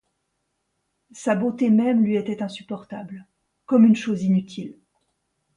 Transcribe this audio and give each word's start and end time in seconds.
Sa 1.11 1.35
beauté 1.35 1.69
même 1.69 2.03
lui 2.03 2.15
était 2.15 2.41
insupportable, 2.41 3.27
comme 3.67 3.85
une 3.85 3.95
chose 3.95 4.23
inutile. 4.23 4.79